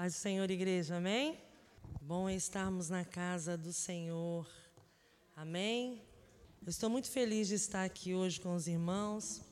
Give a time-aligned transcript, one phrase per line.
[0.00, 1.38] Paz do Senhor, igreja, amém?
[2.00, 4.48] Bom é estarmos na casa do Senhor,
[5.36, 6.00] amém?
[6.62, 9.42] Eu estou muito feliz de estar aqui hoje com os irmãos.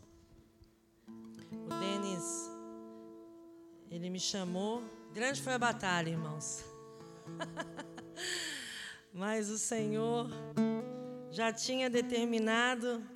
[1.52, 2.48] O Denis,
[3.90, 4.82] ele me chamou.
[5.12, 6.64] Grande foi a batalha, irmãos.
[9.12, 10.30] Mas o Senhor
[11.30, 13.06] já tinha determinado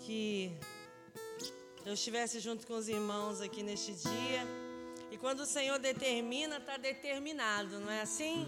[0.00, 0.50] que
[1.84, 4.65] eu estivesse junto com os irmãos aqui neste dia.
[5.16, 8.46] E quando o Senhor determina, está determinado, não é assim?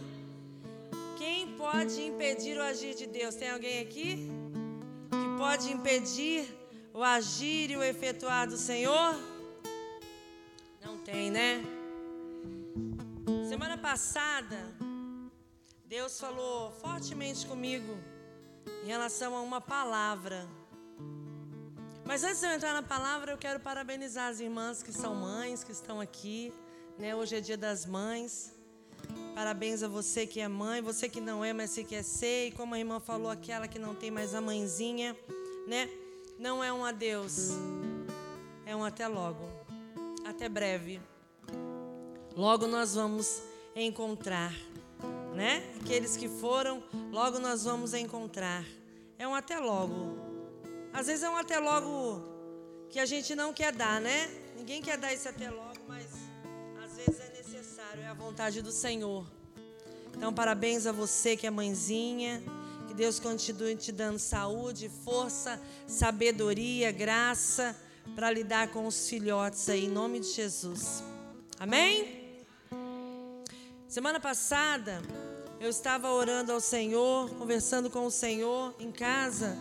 [1.17, 3.37] Quem pode impedir o agir de Deus?
[3.37, 4.29] Tem alguém aqui
[5.11, 6.47] que pode impedir
[6.93, 9.15] o agir e o efetuar do Senhor?
[10.85, 11.65] Não tem, né?
[13.49, 14.59] Semana passada,
[15.87, 17.97] Deus falou fortemente comigo
[18.85, 20.47] em relação a uma palavra.
[22.09, 25.63] Mas antes de eu entrar na palavra, eu quero parabenizar as irmãs que são mães,
[25.63, 26.51] que estão aqui.
[26.99, 27.15] Né?
[27.15, 28.51] Hoje é dia das mães.
[29.35, 32.47] Parabéns a você que é mãe, você que não é, mas você quer ser.
[32.47, 35.15] E como a irmã falou, aquela que não tem mais a mãezinha,
[35.67, 35.87] né?
[36.39, 37.51] Não é um adeus,
[38.65, 39.47] é um até logo,
[40.25, 41.03] até breve.
[42.35, 43.43] Logo nós vamos
[43.77, 44.55] encontrar,
[45.35, 45.63] né?
[45.83, 48.65] Aqueles que foram, logo nós vamos encontrar.
[49.19, 50.28] É um até logo.
[50.93, 52.23] Às vezes é um até logo
[52.91, 54.29] que a gente não quer dar, né?
[54.57, 56.07] Ninguém quer dar esse até logo, mas
[56.85, 59.27] às vezes é necessário, é a vontade do Senhor.
[60.17, 62.43] Então, parabéns a você que é mãezinha.
[62.89, 67.77] Que Deus continue te dando saúde, força, sabedoria, graça
[68.15, 71.05] para lidar com os filhotes aí, em nome de Jesus.
[71.61, 72.45] Amém?
[73.87, 75.03] Semana passada,
[75.61, 79.57] eu estava orando ao Senhor, conversando com o Senhor em casa.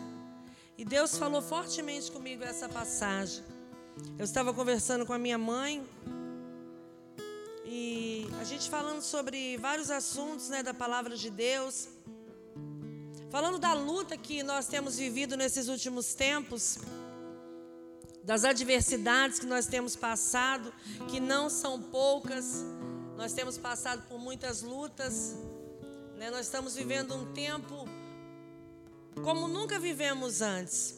[0.78, 3.44] E Deus falou fortemente comigo essa passagem.
[4.16, 5.84] Eu estava conversando com a minha mãe
[7.66, 11.88] e a gente falando sobre vários assuntos, né, da palavra de Deus.
[13.32, 16.78] Falando da luta que nós temos vivido nesses últimos tempos,
[18.24, 20.72] das adversidades que nós temos passado,
[21.10, 22.64] que não são poucas.
[23.16, 25.36] Nós temos passado por muitas lutas,
[26.18, 26.30] né?
[26.30, 27.87] Nós estamos vivendo um tempo
[29.24, 30.96] como nunca vivemos antes.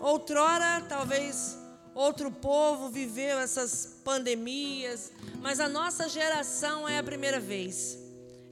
[0.00, 1.58] Outrora, talvez
[1.94, 7.98] outro povo viveu essas pandemias, mas a nossa geração é a primeira vez.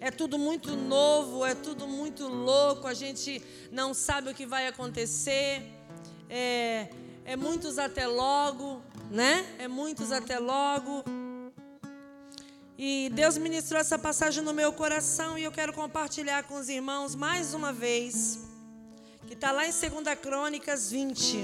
[0.01, 4.67] É tudo muito novo, é tudo muito louco, a gente não sabe o que vai
[4.67, 5.63] acontecer.
[6.31, 6.89] É,
[7.25, 9.45] é muitos até logo, né?
[9.59, 11.03] É muitos até logo.
[12.81, 17.13] E Deus ministrou essa passagem no meu coração e eu quero compartilhar com os irmãos
[17.13, 18.39] mais uma vez,
[19.27, 21.39] que está lá em 2 Crônicas 20.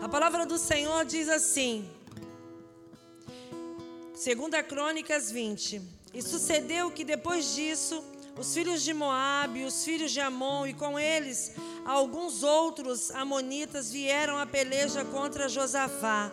[0.00, 1.86] A palavra do Senhor diz assim,
[4.12, 5.82] 2 Crônicas 20:
[6.14, 8.02] E sucedeu que depois disso,
[8.38, 11.52] os filhos de Moabe, os filhos de Amon e com eles
[11.88, 16.30] alguns outros amonitas vieram a peleja contra Josafá.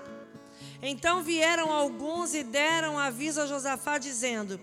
[0.82, 4.60] Então vieram alguns e deram aviso a Josafá, dizendo: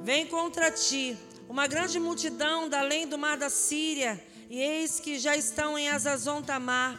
[0.00, 5.18] Vem contra ti uma grande multidão da além do mar da Síria, e eis que
[5.18, 6.98] já estão em Azazon Tamar.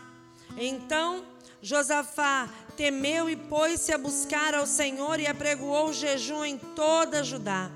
[0.56, 1.25] Então
[1.64, 2.47] Josafá
[2.78, 7.72] temeu e pôs-se a buscar ao Senhor e apregoou o jejum em toda Judá.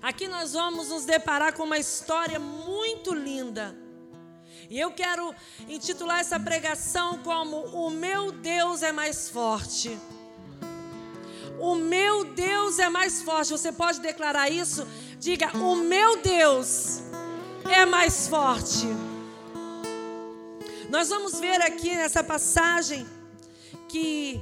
[0.00, 3.81] Aqui nós vamos nos deparar com uma história muito linda.
[4.72, 5.34] E eu quero
[5.68, 9.98] intitular essa pregação como O meu Deus é mais forte.
[11.60, 13.50] O meu Deus é mais forte.
[13.50, 14.88] Você pode declarar isso?
[15.18, 17.02] Diga: O meu Deus
[17.70, 18.86] é mais forte.
[20.88, 23.06] Nós vamos ver aqui nessa passagem
[23.90, 24.40] que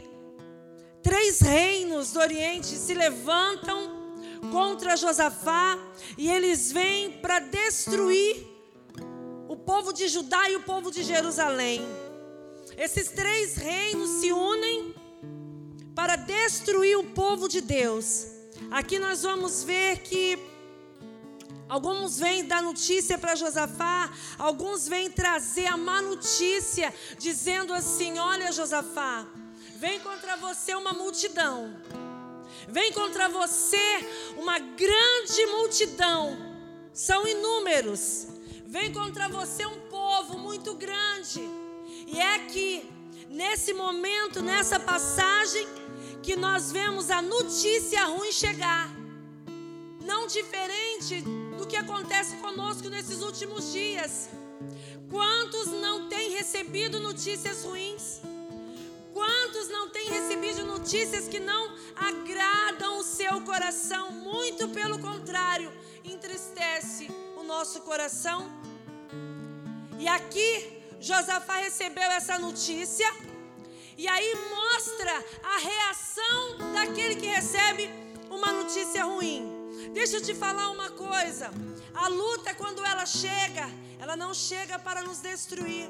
[1.02, 4.14] três reinos do Oriente se levantam
[4.52, 5.76] contra Josafá
[6.16, 8.49] e eles vêm para destruir
[9.60, 11.80] povo de Judá e o povo de Jerusalém.
[12.76, 14.94] Esses três reinos se unem
[15.94, 18.26] para destruir o povo de Deus.
[18.70, 20.38] Aqui nós vamos ver que
[21.68, 28.52] alguns vêm dar notícia para Josafá, alguns vêm trazer a má notícia, dizendo assim: Olha,
[28.52, 29.26] Josafá,
[29.76, 31.76] vem contra você uma multidão
[32.70, 33.76] Vem contra você
[34.36, 36.36] uma grande multidão,
[36.92, 38.28] são inúmeros.
[38.70, 41.40] Vem contra você um povo muito grande.
[42.06, 42.88] E é aqui,
[43.28, 45.66] nesse momento, nessa passagem,
[46.22, 48.88] que nós vemos a notícia ruim chegar.
[50.00, 51.20] Não diferente
[51.58, 54.30] do que acontece conosco nesses últimos dias.
[55.10, 58.20] Quantos não têm recebido notícias ruins?
[59.12, 64.12] Quantos não têm recebido notícias que não agradam o seu coração?
[64.12, 65.72] Muito pelo contrário,
[66.04, 68.59] entristece o nosso coração.
[70.00, 70.50] E aqui
[70.98, 73.08] Josafá recebeu essa notícia
[73.98, 75.14] e aí mostra
[75.54, 77.84] a reação daquele que recebe
[78.30, 79.42] uma notícia ruim.
[79.92, 81.50] Deixa eu te falar uma coisa.
[81.94, 83.68] A luta, quando ela chega,
[83.98, 85.86] ela não chega para nos destruir.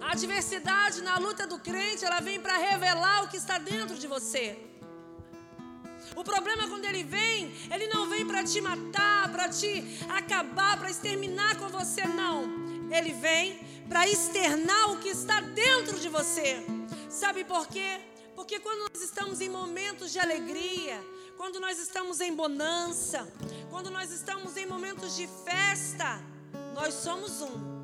[0.00, 4.06] A adversidade na luta do crente, ela vem para revelar o que está dentro de
[4.06, 4.56] você.
[6.14, 9.72] O problema quando ele vem, ele não vem para te matar, para te
[10.08, 12.65] acabar, para exterminar com você, não.
[12.90, 16.56] Ele vem para externar o que está dentro de você.
[17.08, 18.00] Sabe por quê?
[18.34, 21.02] Porque quando nós estamos em momentos de alegria,
[21.36, 23.26] quando nós estamos em bonança,
[23.70, 26.22] quando nós estamos em momentos de festa,
[26.74, 27.76] nós somos um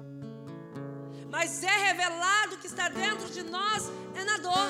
[1.33, 4.69] mas é revelado que está dentro de nós é na dor,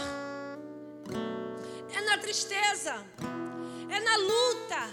[1.92, 3.04] é na tristeza,
[3.90, 4.90] é na luta,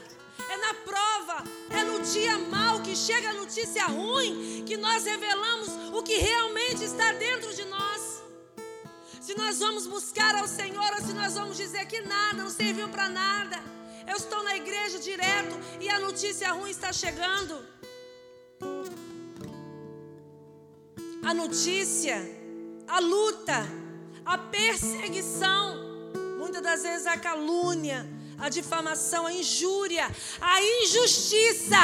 [0.50, 2.59] é na prova, é no dia mal
[2.90, 8.24] que chega notícia ruim que nós revelamos o que realmente está dentro de nós.
[9.22, 12.90] Se nós vamos buscar ao Senhor ou se nós vamos dizer que nada, não serviu
[12.90, 13.58] para nada.
[14.08, 17.56] Eu estou na igreja direto e a notícia ruim está chegando.
[21.22, 22.18] a notícia,
[22.88, 23.60] a luta,
[24.26, 25.64] a perseguição,
[26.40, 28.00] muitas das vezes a calúnia,
[28.40, 30.10] a difamação, a injúria,
[30.42, 31.78] a injustiça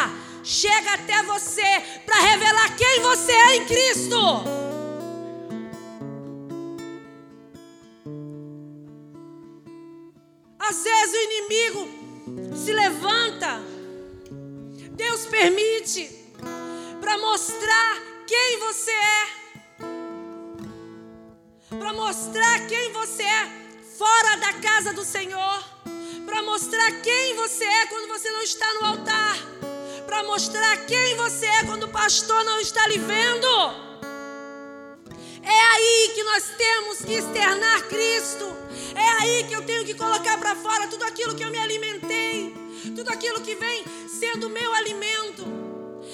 [0.45, 4.15] chega até você para revelar quem você é em Cristo.
[10.59, 13.59] Às vezes o inimigo se levanta,
[14.91, 16.09] Deus permite,
[17.01, 19.27] para mostrar quem você é,
[21.77, 23.49] para mostrar quem você é
[23.97, 25.63] fora da casa do Senhor,
[26.25, 29.37] para mostrar quem você é quando você não está no altar,
[30.15, 33.47] para mostrar quem você é quando o pastor não está lhe vendo.
[35.43, 38.45] É aí que nós temos que externar Cristo.
[38.95, 42.55] É aí que eu tenho que colocar para fora tudo aquilo que eu me alimentei,
[42.95, 45.43] tudo aquilo que vem sendo meu alimento.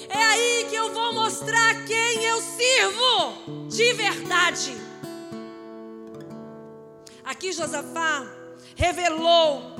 [0.08, 4.76] É aí que eu vou mostrar quem eu sirvo de verdade.
[7.22, 8.26] Aqui Josafá
[8.74, 9.76] revelou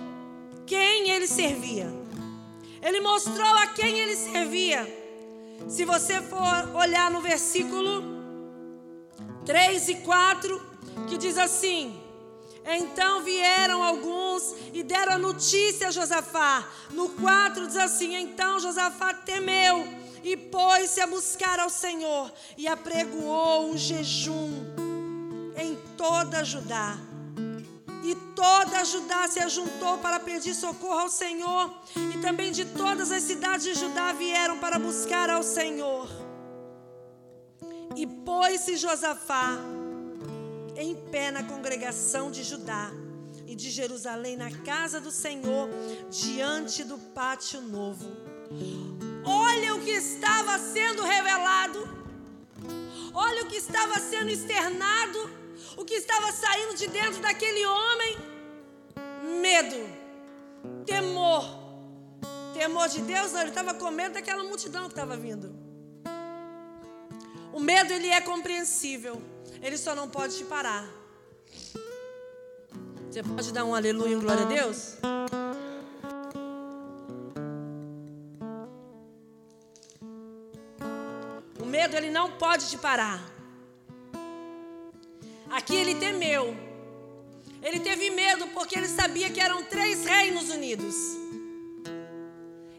[0.65, 2.02] quem ele servia.
[2.83, 4.85] Ele mostrou a quem ele servia.
[5.69, 8.03] Se você for olhar no versículo
[9.47, 10.61] 3 e 4,
[11.09, 11.97] que diz assim:
[12.67, 16.69] Então vieram alguns e deram a notícia a Josafá.
[16.91, 19.87] No 4 diz assim: Então Josafá temeu
[20.25, 24.51] e pôs-se a buscar ao Senhor e apregoou um jejum
[25.57, 26.99] em toda Judá.
[28.03, 31.73] E toda Judá se ajuntou para pedir socorro ao Senhor,
[32.15, 36.09] e também de todas as cidades de Judá vieram para buscar ao Senhor.
[37.95, 39.57] E pôs-se Josafá
[40.77, 42.91] em pé na congregação de Judá
[43.47, 45.69] e de Jerusalém, na casa do Senhor,
[46.11, 48.11] diante do pátio novo.
[49.25, 51.89] Olha o que estava sendo revelado.
[53.15, 55.42] Olha o que estava sendo externado.
[55.77, 58.19] O que estava saindo de dentro daquele homem.
[59.41, 59.89] Medo.
[60.85, 61.45] Temor.
[62.55, 65.55] Temor de Deus, não, ele estava com medo daquela multidão que estava vindo.
[67.53, 69.23] O medo, ele é compreensível.
[69.63, 70.87] Ele só não pode te parar.
[73.11, 74.97] Você pode dar um aleluia e glória a Deus?
[81.73, 83.32] medo ele não pode te parar.
[85.53, 86.57] Aqui ele temeu.
[87.63, 90.95] Ele teve medo porque ele sabia que eram três reinos unidos.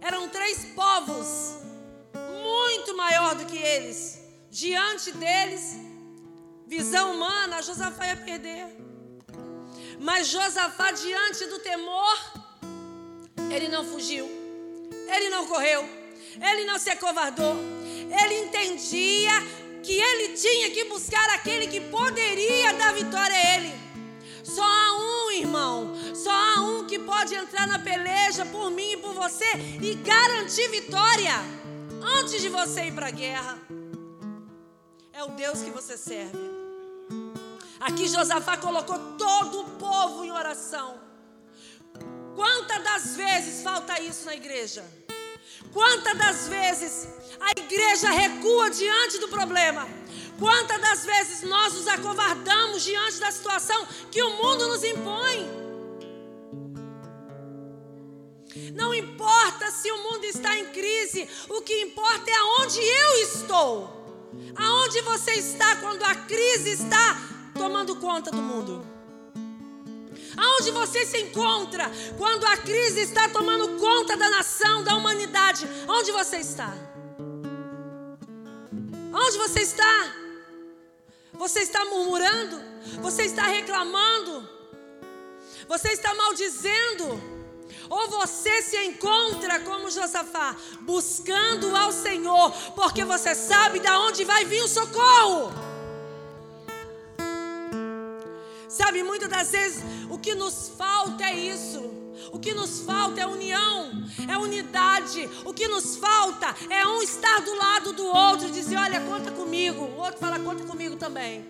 [0.01, 1.27] Eram três povos
[2.42, 4.20] muito maior do que eles.
[4.50, 5.77] Diante deles,
[6.65, 8.65] visão humana, Josafá ia perder.
[10.00, 12.18] Mas Josafá, diante do temor,
[13.51, 14.25] ele não fugiu,
[15.15, 15.88] ele não correu,
[16.42, 17.56] ele não se acovardou,
[18.22, 19.32] ele entendia
[19.83, 23.73] que ele tinha que buscar aquele que poderia dar vitória a ele.
[24.43, 28.97] Só há um, irmão, só há um que pode entrar na peleja por mim e
[28.97, 29.45] por você
[29.81, 31.33] e garantir vitória
[32.19, 33.59] antes de você ir para a guerra.
[35.11, 36.39] É o Deus que você serve.
[37.79, 40.97] Aqui Josafá colocou todo o povo em oração.
[42.35, 44.83] Quantas das vezes falta isso na igreja?
[45.74, 47.08] Quantas das vezes
[47.39, 49.88] a igreja recua diante do problema?
[50.39, 55.63] Quantas das vezes nós nos acovardamos diante da situação que o mundo nos impõe?
[58.75, 64.03] Não importa se o mundo está em crise, o que importa é aonde eu estou.
[64.56, 67.20] Aonde você está quando a crise está
[67.56, 68.92] tomando conta do mundo?
[70.35, 75.67] Aonde você se encontra quando a crise está tomando conta da nação, da humanidade?
[75.87, 76.73] Onde você está?
[79.13, 80.15] Onde você está?
[81.33, 82.61] Você está murmurando?
[83.01, 84.47] Você está reclamando?
[85.67, 87.33] Você está maldizendo?
[87.89, 94.45] Ou você se encontra como Josafá, buscando ao Senhor, porque você sabe de onde vai
[94.45, 95.73] vir o socorro?
[98.74, 101.80] Sabe, muitas das vezes o que nos falta é isso.
[102.32, 103.92] O que nos falta é união,
[104.27, 105.30] é unidade.
[105.46, 109.84] O que nos falta é um estar do lado do outro dizer: Olha, conta comigo.
[109.84, 111.46] O outro fala: Conta comigo também.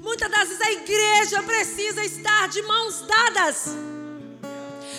[0.00, 3.76] Muitas das vezes a igreja precisa estar de mãos dadas.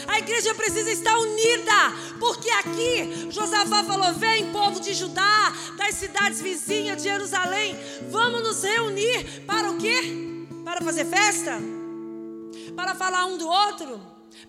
[0.08, 6.40] A igreja precisa estar unida, porque aqui Josafá falou: Vem, povo de Judá, das cidades
[6.40, 7.76] vizinhas de Jerusalém,
[8.12, 10.29] vamos nos reunir para o quê?
[10.70, 11.58] Para fazer festa?
[12.76, 14.00] Para falar um do outro?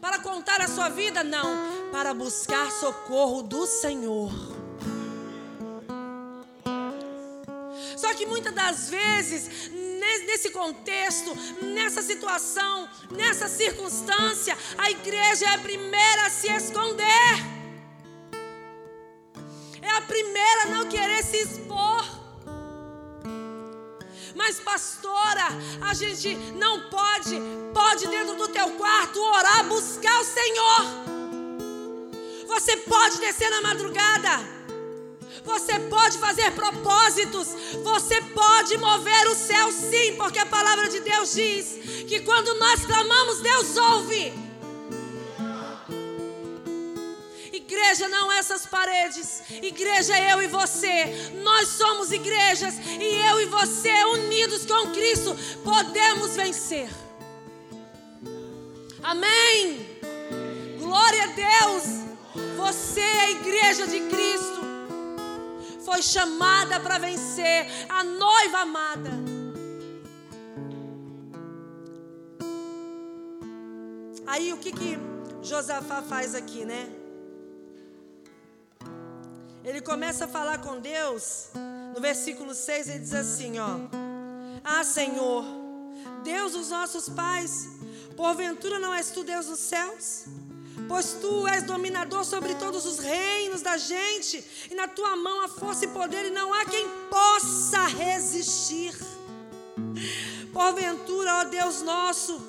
[0.03, 1.25] Para contar a sua vida?
[1.25, 1.91] Não.
[1.91, 4.31] Para buscar socorro do Senhor.
[7.97, 9.71] Só que muitas das vezes,
[10.27, 17.33] nesse contexto, nessa situação, nessa circunstância, a igreja é a primeira a se esconder.
[19.81, 22.20] É a primeira a não querer se expor.
[24.41, 25.49] Mas, pastora,
[25.83, 27.39] a gente não pode,
[27.75, 30.81] pode dentro do teu quarto orar, buscar o Senhor.
[32.47, 34.31] Você pode descer na madrugada.
[35.45, 37.49] Você pode fazer propósitos,
[37.85, 41.79] você pode mover o céu sim, porque a palavra de Deus diz
[42.09, 44.50] que quando nós clamamos, Deus ouve.
[47.71, 49.43] Igreja não essas paredes.
[49.63, 51.31] Igreja é eu e você.
[51.41, 56.91] Nós somos igrejas e eu e você, unidos com Cristo, podemos vencer.
[59.01, 59.87] Amém.
[60.81, 61.85] Glória a Deus.
[62.57, 64.61] Você é a igreja de Cristo.
[65.85, 69.11] Foi chamada para vencer a noiva amada.
[74.27, 74.99] Aí o que que
[75.41, 77.00] Josafá faz aqui, né?
[79.65, 81.49] Ele começa a falar com Deus.
[81.95, 83.79] No versículo 6 ele diz assim, ó:
[84.65, 85.45] Ah, Senhor,
[86.25, 87.69] Deus dos nossos pais,
[88.17, 90.25] porventura não és tu Deus dos céus?
[90.89, 95.49] Pois tu és dominador sobre todos os reinos da gente, e na tua mão há
[95.49, 98.95] força e poder, e não há quem possa resistir.
[100.53, 102.43] Porventura, ó Deus nosso,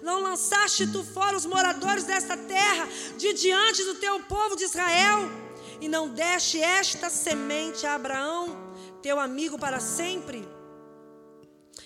[0.00, 2.88] não lançaste tu fora os moradores desta terra
[3.18, 5.41] de diante do teu povo de Israel?
[5.82, 8.56] E não deste esta semente a Abraão,
[9.02, 10.48] teu amigo para sempre?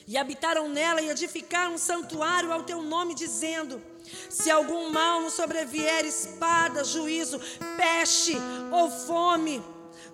[0.07, 3.83] E habitaram nela e edificaram um santuário ao teu nome, dizendo:
[4.29, 7.41] Se algum mal nos sobrevier, espada, juízo,
[7.79, 8.37] peste
[8.71, 9.65] ou fome,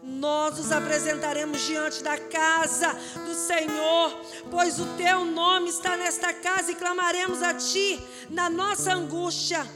[0.00, 2.96] nós nos apresentaremos diante da casa
[3.26, 4.16] do Senhor,
[4.48, 9.66] pois o teu nome está nesta casa e clamaremos a ti na nossa angústia,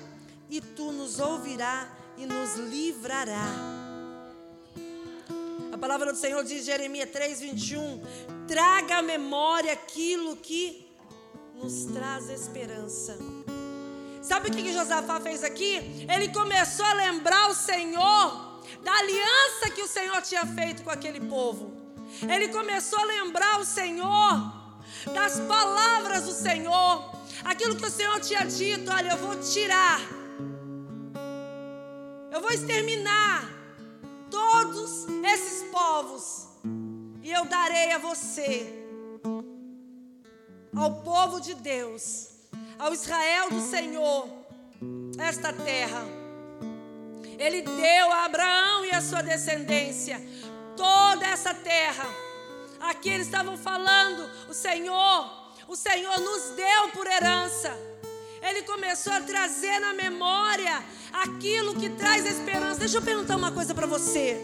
[0.48, 3.75] e tu nos ouvirá e nos livrará.
[5.76, 8.02] A palavra do Senhor diz, Jeremias 3, 21,
[8.49, 10.90] traga à memória aquilo que
[11.54, 13.18] nos traz esperança.
[14.23, 16.06] Sabe o que, que Josafá fez aqui?
[16.11, 21.21] Ele começou a lembrar o Senhor da aliança que o Senhor tinha feito com aquele
[21.21, 21.71] povo.
[22.23, 24.33] Ele começou a lembrar o Senhor
[25.12, 27.14] das palavras do Senhor,
[27.45, 30.00] aquilo que o Senhor tinha dito: olha, eu vou tirar,
[32.33, 33.55] eu vou exterminar
[34.37, 36.47] todos esses povos,
[37.23, 38.71] e eu darei a você,
[40.76, 42.28] ao povo de Deus,
[42.78, 44.28] ao Israel do Senhor,
[45.19, 46.05] esta terra.
[47.38, 50.21] Ele deu a Abraão e a sua descendência
[50.76, 52.07] toda essa terra.
[52.81, 57.75] Aqui eles estavam falando, o Senhor, o Senhor nos deu por herança.
[58.43, 62.81] Ele começou a trazer na memória aquilo que traz esperança.
[62.81, 64.40] Deixa eu perguntar uma coisa para você.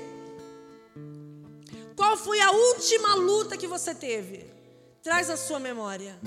[1.96, 4.50] Qual foi a última luta que você teve?
[5.02, 6.18] Traz a sua memória.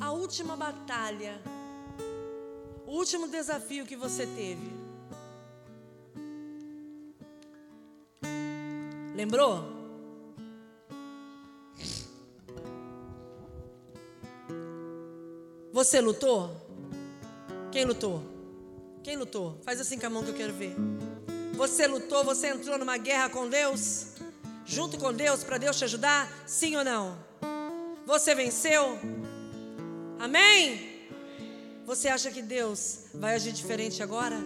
[0.00, 1.40] A última batalha.
[2.86, 4.70] O último desafio que você teve.
[9.14, 9.79] Lembrou?
[15.72, 16.50] Você lutou?
[17.70, 18.22] Quem lutou?
[19.04, 19.58] Quem lutou?
[19.64, 20.74] Faz assim com a mão que eu quero ver.
[21.54, 24.14] Você lutou, você entrou numa guerra com Deus?
[24.66, 26.28] Junto com Deus, para Deus te ajudar?
[26.46, 27.16] Sim ou não?
[28.04, 28.98] Você venceu?
[30.18, 31.08] Amém?
[31.86, 34.36] Você acha que Deus vai agir diferente agora?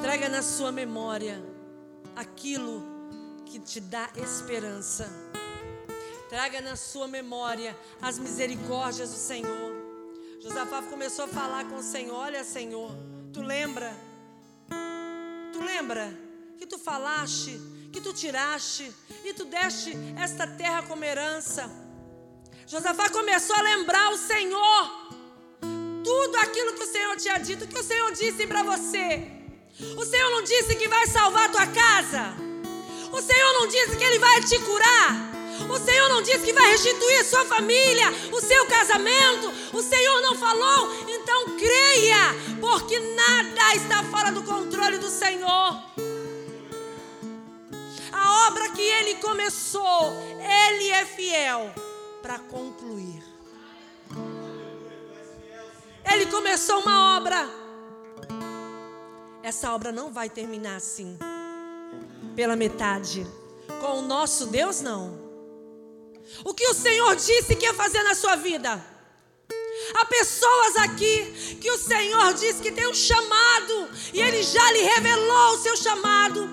[0.00, 1.42] Traga na sua memória
[2.16, 2.82] aquilo
[3.44, 5.08] que te dá esperança.
[6.32, 9.70] Traga na sua memória as misericórdias do Senhor.
[10.40, 12.90] Josafá começou a falar com o Senhor: Olha, Senhor,
[13.34, 13.94] tu lembra?
[15.52, 16.10] Tu lembra
[16.56, 17.60] que tu falaste,
[17.92, 18.90] que tu tiraste
[19.22, 21.70] e tu deste esta terra como herança?
[22.66, 24.90] Josafá começou a lembrar o Senhor,
[26.02, 29.30] tudo aquilo que o Senhor tinha dito, que o Senhor disse para você.
[29.98, 32.34] O Senhor não disse que vai salvar a tua casa.
[33.12, 35.31] O Senhor não disse que Ele vai te curar.
[35.68, 39.52] O Senhor não disse que vai restituir sua família, o seu casamento.
[39.72, 40.92] O Senhor não falou.
[41.08, 45.82] Então creia, porque nada está fora do controle do Senhor.
[48.12, 51.72] A obra que Ele começou, Ele é fiel
[52.20, 53.22] para concluir.
[56.04, 57.62] Ele começou uma obra
[59.42, 61.18] essa obra não vai terminar assim,
[62.36, 63.26] pela metade.
[63.80, 65.21] Com o nosso Deus, não.
[66.44, 68.84] O que o Senhor disse que ia fazer na sua vida?
[69.94, 74.82] Há pessoas aqui que o Senhor disse que tem um chamado e Ele já lhe
[74.82, 76.48] revelou o seu chamado.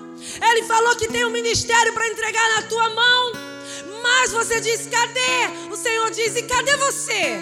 [0.50, 3.32] Ele falou que tem um ministério para entregar na tua mão.
[4.02, 5.70] Mas você diz: cadê?
[5.70, 7.38] O Senhor diz: e cadê você?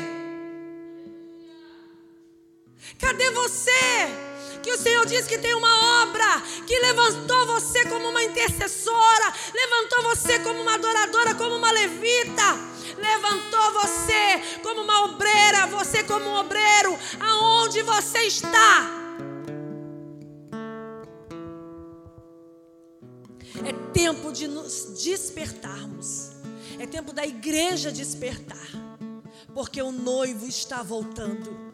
[2.99, 4.28] Cadê você?
[4.68, 6.18] que o Senhor diz que tem uma obra
[6.66, 12.57] que levantou você como uma intercessora, levantou você como uma adoradora, como uma levita,
[12.97, 18.98] levantou você como uma obreira, você como um obreiro, aonde você está.
[23.64, 26.31] É tempo de nos despertarmos.
[26.79, 28.68] É tempo da igreja despertar.
[29.53, 31.68] Porque o noivo está voltando.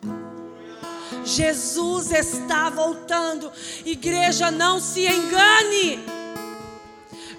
[1.25, 3.53] Jesus está voltando.
[3.85, 6.05] Igreja, não se engane.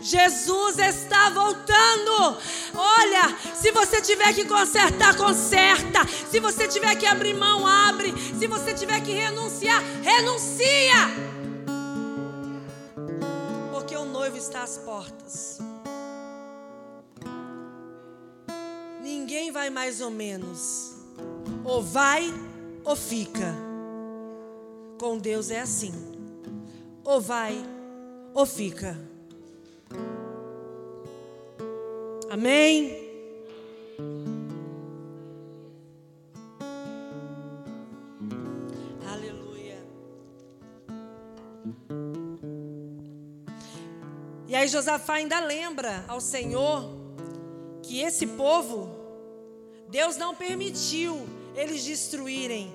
[0.05, 2.37] Jesus está voltando.
[2.75, 6.05] Olha, se você tiver que consertar, conserta.
[6.29, 8.13] Se você tiver que abrir mão, abre.
[8.37, 11.09] Se você tiver que renunciar, renuncia.
[13.71, 15.57] Porque o noivo está às portas.
[19.01, 20.93] Ninguém vai mais ou menos.
[21.63, 22.31] Ou vai
[22.85, 23.53] ou fica.
[24.99, 25.93] Com Deus é assim:
[27.03, 27.57] ou vai
[28.33, 28.97] ou fica.
[32.29, 33.03] Amém?
[39.09, 39.83] Aleluia.
[44.47, 46.89] E aí Josafá ainda lembra ao Senhor
[47.81, 48.89] que esse povo,
[49.89, 52.73] Deus não permitiu eles destruírem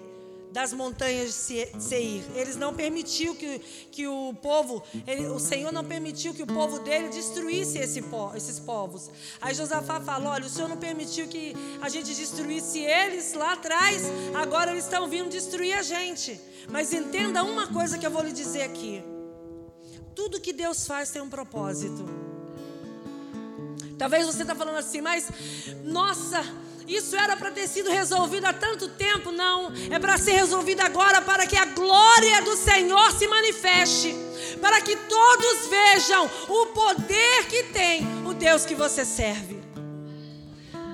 [0.53, 2.25] das montanhas de Seir.
[2.35, 3.59] Eles não permitiu que,
[3.91, 8.03] que o povo, ele, o Senhor não permitiu que o povo dele destruísse esse,
[8.37, 9.11] esses povos.
[9.41, 14.03] Aí Josafá falou: olha, o Senhor não permitiu que a gente destruísse eles lá atrás,
[14.35, 16.41] agora eles estão vindo destruir a gente.
[16.69, 19.03] Mas entenda uma coisa que eu vou lhe dizer aqui:
[20.15, 22.05] tudo que Deus faz tem um propósito.
[23.97, 25.31] Talvez você está falando assim, mas
[25.85, 26.43] nossa
[26.91, 29.73] isso era para ter sido resolvido há tanto tempo, não.
[29.91, 34.15] É para ser resolvido agora, para que a glória do Senhor se manifeste,
[34.61, 39.61] para que todos vejam o poder que tem o Deus que você serve.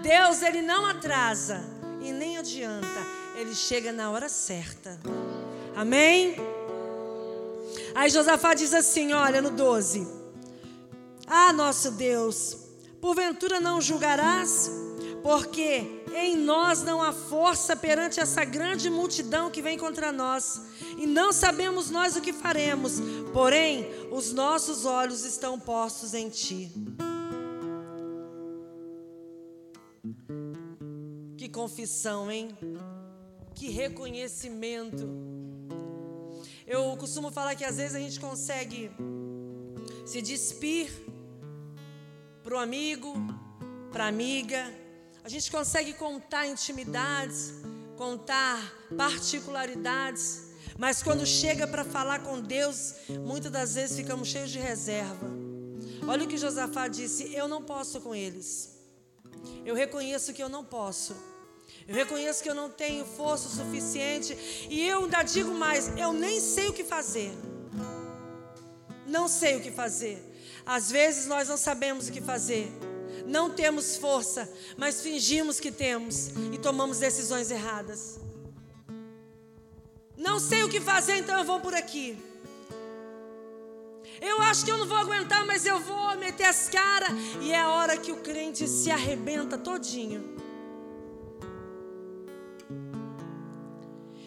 [0.03, 1.65] Deus, ele não atrasa
[2.03, 5.01] e nem adianta, ele chega na hora certa.
[5.75, 6.37] Amém?
[7.95, 10.07] Aí Josafá diz assim: olha, no 12:
[11.27, 12.57] Ah, nosso Deus,
[13.01, 14.71] porventura não julgarás?
[15.27, 20.63] Porque em nós não há força perante essa grande multidão que vem contra nós,
[20.97, 23.01] e não sabemos nós o que faremos,
[23.33, 26.71] porém os nossos olhos estão postos em Ti.
[31.37, 32.57] Que confissão, hein?
[33.53, 35.09] Que reconhecimento.
[36.65, 38.93] Eu costumo falar que às vezes a gente consegue
[40.07, 40.89] se despir
[42.45, 43.13] para o amigo,
[43.91, 44.86] para a amiga,
[45.27, 47.53] a gente consegue contar intimidades,
[47.97, 48.59] contar
[48.97, 50.45] particularidades,
[50.79, 55.27] Mas quando chega para falar com Deus, muitas das vezes ficamos cheios de reserva.
[56.07, 58.79] Olha o que Josafá disse: Eu não posso com eles.
[59.65, 61.17] Eu reconheço que eu não posso.
[61.89, 64.37] Eu reconheço que eu não tenho força suficiente.
[64.71, 67.33] E eu ainda digo mais: eu nem sei o que fazer.
[69.07, 70.23] Não sei o que fazer.
[70.65, 72.71] Às vezes nós não sabemos o que fazer.
[73.27, 78.21] Não temos força, mas fingimos que temos e tomamos decisões erradas.
[80.17, 82.17] Não sei o que fazer, então eu vou por aqui.
[84.21, 87.11] Eu acho que eu não vou aguentar, mas eu vou meter as caras.
[87.43, 90.37] E é a hora que o crente se arrebenta todinho.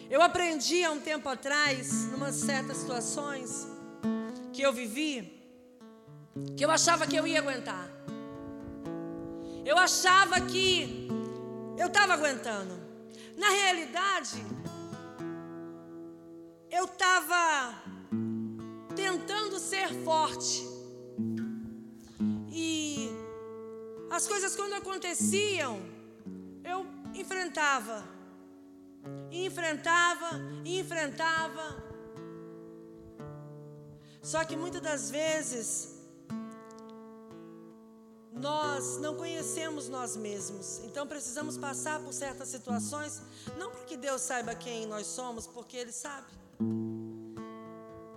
[0.08, 3.66] Eu aprendi há um tempo atrás, numa certas situações
[4.52, 5.40] que eu vivi,
[6.56, 7.99] que eu achava que eu ia aguentar.
[9.64, 11.08] Eu achava que
[11.78, 12.78] eu estava aguentando.
[13.36, 14.44] Na realidade,
[16.70, 17.74] eu estava
[18.94, 20.66] tentando ser forte.
[22.52, 23.10] E
[24.10, 25.80] as coisas quando aconteciam,
[26.64, 28.04] eu enfrentava.
[29.30, 31.90] E enfrentava, e enfrentava.
[34.22, 35.99] Só que muitas das vezes
[38.32, 40.80] nós não conhecemos nós mesmos.
[40.84, 43.22] Então precisamos passar por certas situações,
[43.58, 46.26] não porque Deus saiba quem nós somos, porque Ele sabe.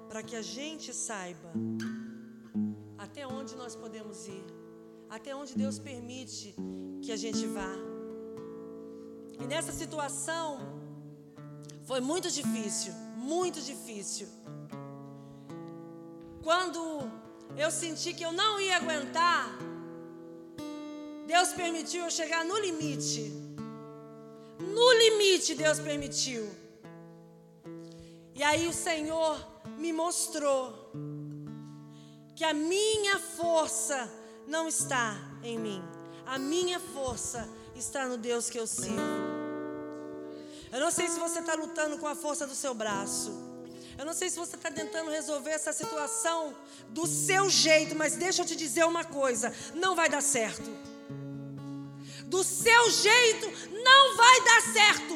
[0.08, 1.52] Para que a gente saiba
[2.98, 4.46] até onde nós podemos ir,
[5.10, 6.56] até onde Deus permite
[7.02, 7.74] que a gente vá.
[9.40, 10.60] E nessa situação
[11.84, 14.28] foi muito difícil, muito difícil.
[16.44, 17.10] Quando
[17.58, 19.73] eu senti que eu não ia aguentar,
[21.34, 23.22] Deus permitiu eu chegar no limite.
[24.60, 26.44] No limite, Deus permitiu.
[28.36, 29.36] E aí o Senhor
[29.80, 30.92] me mostrou
[32.36, 34.00] que a minha força
[34.48, 35.82] não está em mim.
[36.28, 39.24] A minha força está no Deus que eu sirvo.
[40.72, 43.32] Eu não sei se você está lutando com a força do seu braço.
[43.98, 46.56] Eu não sei se você está tentando resolver essa situação
[46.90, 50.93] do seu jeito, mas deixa eu te dizer uma coisa: não vai dar certo
[52.34, 55.16] do seu jeito, não vai dar certo.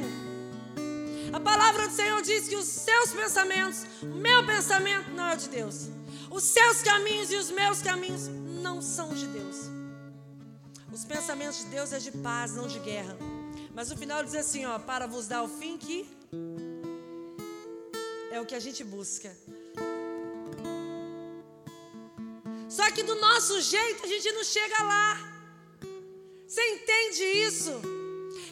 [1.33, 5.49] A palavra do Senhor diz que os seus pensamentos, o meu pensamento não é de
[5.49, 5.87] Deus.
[6.29, 8.27] Os seus caminhos e os meus caminhos
[8.61, 9.57] não são de Deus.
[10.93, 13.17] Os pensamentos de Deus é de paz, não de guerra.
[13.73, 16.07] Mas no final diz assim, ó, para vos dar o fim que
[18.31, 19.35] é o que a gente busca.
[22.69, 25.36] Só que do nosso jeito a gente não chega lá.
[26.47, 27.73] Você entende isso?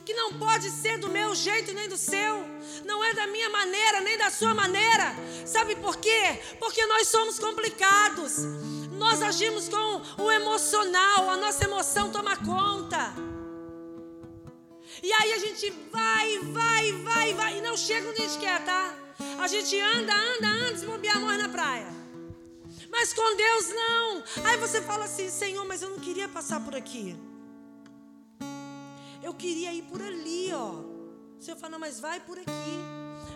[0.03, 2.45] Que não pode ser do meu jeito nem do seu,
[2.84, 5.15] não é da minha maneira nem da sua maneira.
[5.45, 6.38] Sabe por quê?
[6.60, 8.34] Porque nós somos complicados.
[8.91, 13.13] Nós agimos com o emocional, a nossa emoção toma conta.
[15.01, 18.63] E aí a gente vai, vai, vai, vai, e não chega onde a gente quer,
[18.65, 18.93] tá?
[19.39, 21.88] A gente anda, anda, anda, desmobiar morre na praia.
[22.89, 24.23] Mas com Deus não.
[24.43, 27.15] Aí você fala assim, Senhor, mas eu não queria passar por aqui.
[29.25, 30.69] Eu queria ir por ali, ó.
[30.69, 32.75] O Senhor fala, mas vai por aqui.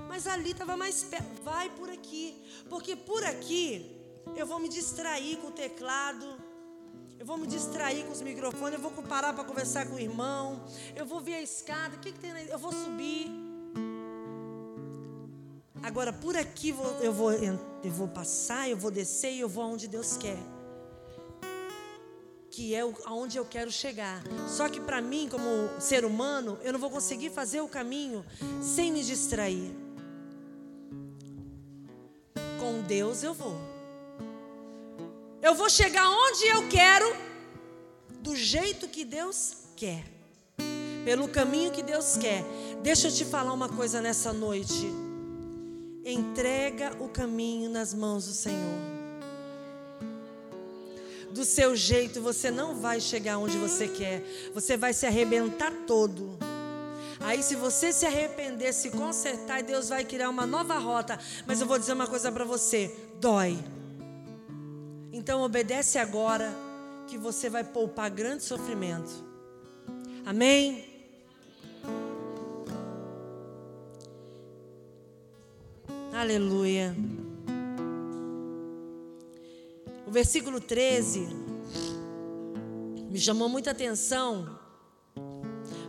[0.08, 1.42] Mas ali estava mais perto.
[1.44, 2.26] Vai por aqui.
[2.70, 4.00] Porque por aqui
[4.36, 6.28] eu vou me distrair com o teclado.
[7.18, 8.76] Eu vou me distrair com os microfones.
[8.76, 10.64] Eu vou parar para conversar com o irmão.
[10.96, 11.96] Eu vou ver a escada.
[11.96, 12.48] O que, que tem aí?
[12.48, 13.28] Eu vou subir.
[15.82, 16.70] Agora, por aqui
[17.02, 20.38] eu vou, eu vou passar, eu vou descer e eu vou aonde Deus quer
[22.52, 24.24] que é aonde eu quero chegar.
[24.48, 28.26] Só que para mim, como ser humano, eu não vou conseguir fazer o caminho
[28.62, 29.74] sem me distrair.
[32.60, 33.56] Com Deus eu vou.
[35.42, 37.16] Eu vou chegar onde eu quero,
[38.20, 40.04] do jeito que Deus quer,
[41.06, 42.44] pelo caminho que Deus quer.
[42.84, 44.92] Deixa eu te falar uma coisa nessa noite.
[46.04, 48.99] Entrega o caminho nas mãos do Senhor
[51.32, 54.24] do seu jeito, você não vai chegar onde você quer.
[54.54, 56.38] Você vai se arrebentar todo.
[57.20, 61.20] Aí, se você se arrepender, se consertar, Deus vai criar uma nova rota.
[61.46, 63.58] Mas eu vou dizer uma coisa para você: dói.
[65.12, 66.54] Então, obedece agora,
[67.08, 69.12] que você vai poupar grande sofrimento.
[70.26, 70.86] Amém?
[76.14, 76.96] Aleluia.
[80.10, 81.28] O versículo 13
[83.12, 84.60] me chamou muita atenção,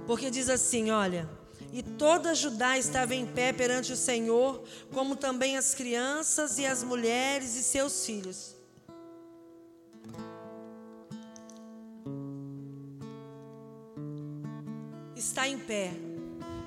[0.06, 1.26] porque diz assim: olha,
[1.72, 6.84] E toda Judá estava em pé perante o Senhor, como também as crianças e as
[6.84, 8.54] mulheres e seus filhos.
[15.16, 15.92] Está em pé.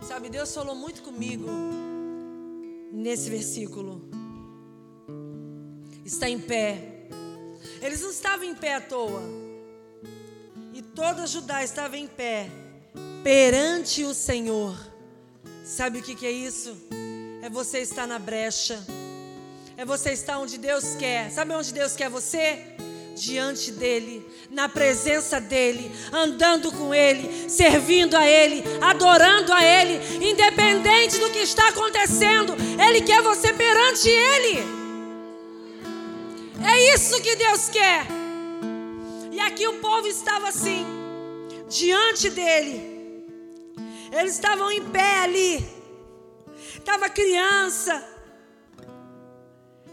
[0.02, 1.48] Sabe, Deus falou muito comigo
[2.92, 4.02] nesse versículo.
[6.04, 6.93] Está em pé.
[7.84, 9.22] Eles não estavam em pé à toa.
[10.74, 12.50] E toda Judá estava em pé
[13.22, 14.74] perante o Senhor.
[15.66, 16.78] Sabe o que, que é isso?
[17.42, 18.82] É você estar na brecha.
[19.76, 21.30] É você estar onde Deus quer.
[21.30, 22.74] Sabe onde Deus quer você?
[23.16, 31.20] Diante dEle, na presença dEle, andando com Ele, servindo a Ele, adorando a Ele, independente
[31.20, 34.83] do que está acontecendo, Ele quer você perante Ele.
[36.66, 38.06] É isso que Deus quer.
[39.32, 40.86] E aqui o povo estava assim,
[41.68, 42.94] diante dEle
[44.14, 45.68] eles estavam em pé ali.
[46.78, 48.08] Estava criança.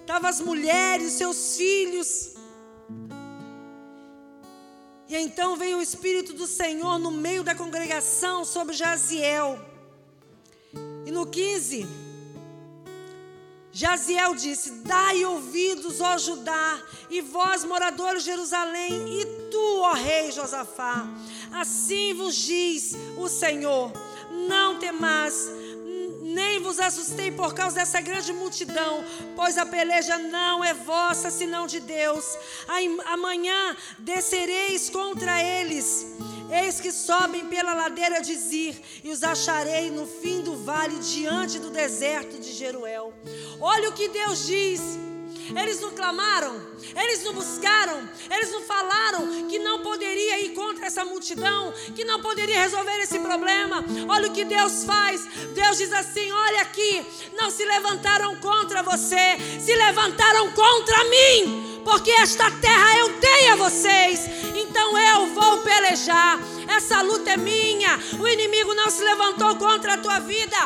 [0.01, 2.35] Estavam as mulheres, seus filhos.
[5.09, 9.59] E então veio o Espírito do Senhor no meio da congregação sobre Jaziel.
[11.07, 11.87] E no 15,
[13.81, 20.31] Jaziel disse: Dai ouvidos, ó Judá, e vós, moradores de Jerusalém, e tu, ó rei
[20.31, 21.09] Josafá,
[21.51, 23.91] assim vos diz o Senhor
[24.47, 25.51] não temais,
[26.23, 29.03] nem vos assustei por causa dessa grande multidão,
[29.35, 32.37] pois a peleja não é vossa, senão de Deus.
[33.07, 36.05] Amanhã descereis contra eles.
[36.51, 41.59] Eis que sobem pela ladeira de Zir, e os acharei no fim do vale, diante
[41.59, 43.15] do deserto de Jeruel.
[43.61, 44.81] Olha o que Deus diz.
[45.57, 46.61] Eles não clamaram,
[46.95, 52.21] eles não buscaram, eles não falaram que não poderia ir contra essa multidão, que não
[52.21, 53.85] poderia resolver esse problema.
[54.09, 55.27] Olha o que Deus faz.
[55.53, 62.11] Deus diz assim: Olha aqui, não se levantaram contra você, se levantaram contra mim, porque
[62.11, 64.21] esta terra eu dei a vocês,
[64.55, 66.39] então eu vou pelejar.
[66.69, 67.99] Essa luta é minha.
[68.19, 70.57] O inimigo não se levantou contra a tua vida.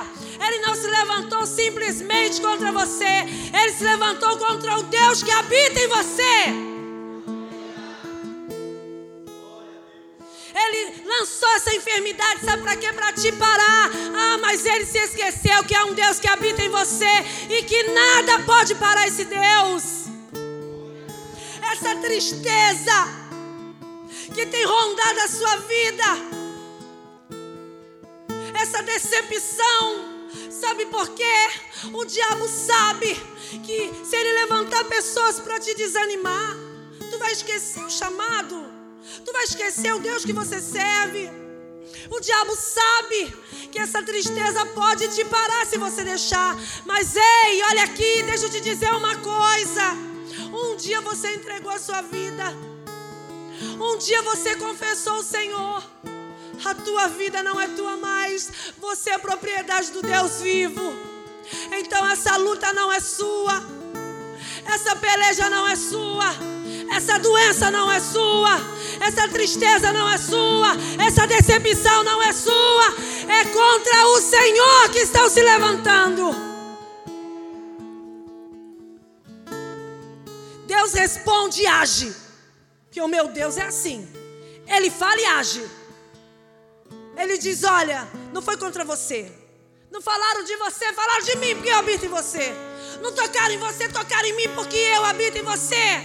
[0.47, 3.25] Ele não se levantou simplesmente contra você.
[3.53, 6.75] Ele se levantou contra o Deus que habita em você.
[10.57, 12.93] Ele lançou essa enfermidade, sabe para quê?
[12.93, 13.91] Para te parar.
[14.15, 17.13] Ah, mas ele se esqueceu que há um Deus que habita em você
[17.49, 20.04] e que nada pode parar esse Deus.
[21.75, 22.93] Essa tristeza
[24.33, 26.05] que tem rondado a sua vida.
[28.63, 30.15] Essa decepção.
[30.53, 31.37] Sabe por quê?
[31.93, 33.21] O diabo sabe
[33.67, 36.57] que se ele levantar pessoas para te desanimar,
[37.11, 38.57] tu vai esquecer o chamado,
[39.25, 41.29] tu vai esquecer o Deus que você serve.
[42.09, 43.37] O diabo sabe
[43.73, 46.57] que essa tristeza pode te parar se você deixar.
[46.87, 50.14] Mas ei, olha aqui, deixa eu te dizer uma coisa.
[50.55, 52.55] Um dia você entregou a sua vida
[53.81, 55.83] um dia você confessou o Senhor.
[56.65, 58.51] A tua vida não é tua mais.
[58.79, 60.95] Você é propriedade do Deus vivo.
[61.73, 63.63] Então essa luta não é sua.
[64.67, 66.35] Essa peleja não é sua.
[66.95, 68.61] Essa doença não é sua.
[69.01, 70.77] Essa tristeza não é sua.
[71.05, 72.95] Essa decepção não é sua.
[73.29, 76.54] É contra o Senhor que estão se levantando.
[80.85, 82.15] Deus responde e age.
[82.91, 84.07] Que o meu Deus é assim.
[84.67, 85.71] Ele fala e age.
[87.17, 89.33] Ele diz: Olha, não foi contra você.
[89.91, 92.53] Não falaram de você, falaram de mim porque eu habito em você.
[93.01, 96.03] Não tocaram em você, tocaram em mim porque eu habito em você.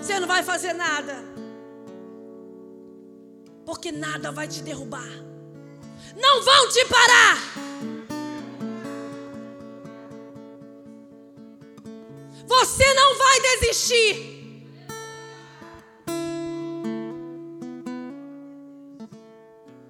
[0.00, 1.22] Você não vai fazer nada.
[3.64, 5.12] Porque nada vai te derrubar.
[6.16, 7.71] Não vão te parar.
[12.52, 14.66] Você não vai desistir.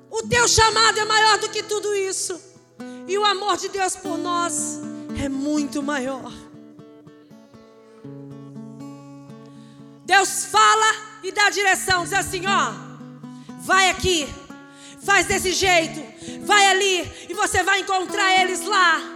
[0.09, 2.40] O teu chamado é maior do que tudo isso.
[3.09, 4.79] E o amor de Deus por nós
[5.20, 6.33] é muito maior.
[10.05, 12.72] Deus fala e dá direção, diz assim: ó,
[13.61, 14.33] vai aqui,
[15.05, 16.01] faz desse jeito,
[16.44, 19.12] vai ali e você vai encontrar eles lá.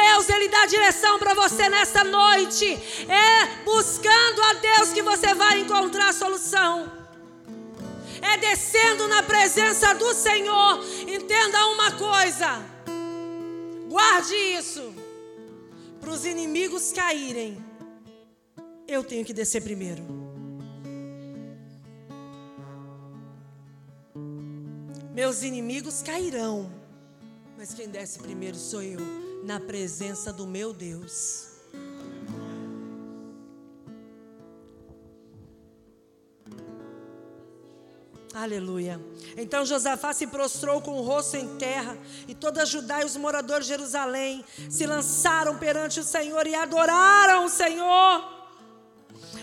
[0.00, 2.66] Deus, Ele dá direção para você nessa noite.
[3.08, 6.90] É buscando a Deus que você vai encontrar a solução.
[8.20, 10.84] É descendo na presença do Senhor.
[11.06, 12.48] Entenda uma coisa.
[13.88, 14.94] Guarde isso.
[16.00, 17.62] Para os inimigos caírem,
[18.86, 20.02] eu tenho que descer primeiro.
[25.12, 26.72] Meus inimigos cairão,
[27.56, 29.00] mas quem desce primeiro sou eu,
[29.42, 31.48] na presença do meu Deus.
[38.34, 39.00] Aleluia.
[39.36, 41.98] Então Josafá se prostrou com o rosto em terra,
[42.28, 47.46] e toda Judá e os moradores de Jerusalém se lançaram perante o Senhor e adoraram
[47.46, 48.38] o Senhor.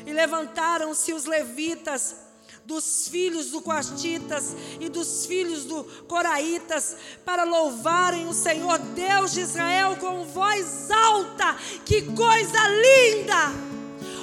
[0.06, 2.16] E levantaram-se os levitas
[2.66, 9.42] dos filhos do Coatitas e dos filhos do Coraitas para louvarem o Senhor Deus de
[9.42, 11.56] Israel com voz alta.
[11.86, 13.54] Que coisa linda!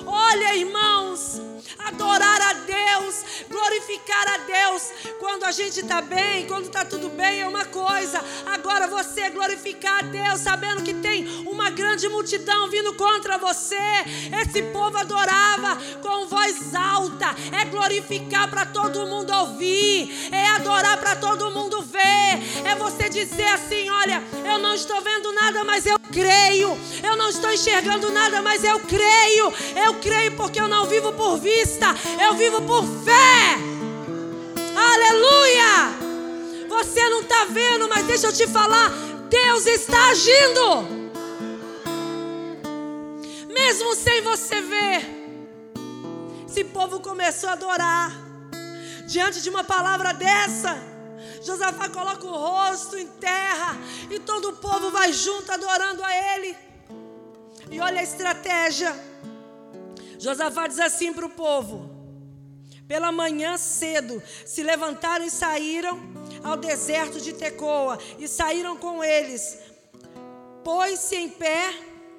[0.05, 1.41] Olha, irmãos,
[1.79, 4.91] adorar a Deus, glorificar a Deus.
[5.19, 8.23] Quando a gente está bem, quando está tudo bem, é uma coisa.
[8.47, 13.77] Agora você glorificar a Deus, sabendo que tem uma grande multidão vindo contra você.
[14.43, 17.35] Esse povo adorava com voz alta.
[17.53, 22.03] É glorificar para todo mundo ouvir, é adorar para todo mundo ver.
[22.65, 26.79] É você dizer assim: olha, eu não estou vendo nada, mas eu creio.
[27.03, 29.53] Eu não estou enxergando nada, mas eu creio.
[29.85, 33.57] Eu creio porque eu não vivo por vista vista, eu vivo por fé.
[34.77, 36.03] Aleluia!
[36.69, 38.91] Você não está vendo, mas deixa eu te falar:
[39.29, 41.03] Deus está agindo.
[43.49, 45.07] Mesmo sem você ver,
[46.49, 48.13] esse povo começou a adorar.
[49.07, 50.77] Diante de uma palavra dessa,
[51.43, 53.77] Josafá coloca o rosto em terra
[54.11, 56.57] e todo o povo vai junto adorando a ele.
[57.71, 59.13] E olha a estratégia.
[60.23, 61.91] Josafá diz assim para o povo:
[62.87, 65.99] Pela manhã cedo se levantaram e saíram
[66.45, 69.59] ao deserto de Tecoa, e saíram com eles.
[70.63, 71.75] Pôs-se em pé,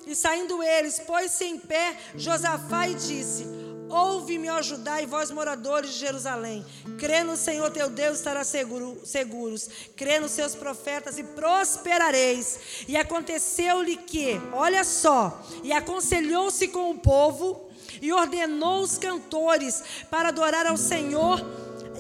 [0.06, 3.46] e saindo eles, pôs-se em pé Josafá e disse:
[3.90, 6.66] Ouve-me, ó Judá, e vós, moradores de Jerusalém.
[6.98, 9.70] Crê no Senhor teu Deus, estará seguro, seguros.
[9.96, 12.86] Crê nos seus profetas e prosperareis.
[12.86, 17.72] E aconteceu-lhe que, olha só, e aconselhou-se com o povo
[18.04, 21.42] e ordenou os cantores para adorar ao Senhor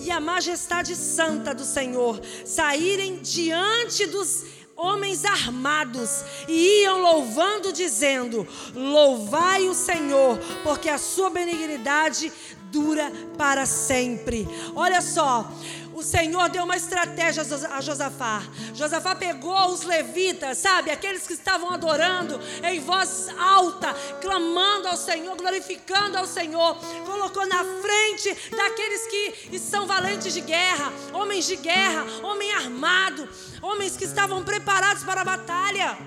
[0.01, 4.43] e a majestade santa do Senhor saírem diante dos
[4.75, 12.33] homens armados e iam louvando, dizendo: Louvai o Senhor, porque a sua benignidade
[12.69, 14.45] dura para sempre.
[14.75, 15.49] Olha só,
[15.93, 18.43] o Senhor deu uma estratégia a Josafá.
[18.73, 25.35] Josafá pegou os levitas, sabe, aqueles que estavam adorando em voz alta, clamando ao Senhor,
[25.35, 26.75] glorificando ao Senhor,
[27.05, 33.27] colocou na frente daqueles que são valentes de guerra, homens de guerra, homem armado,
[33.61, 35.97] homens que estavam preparados para a batalha.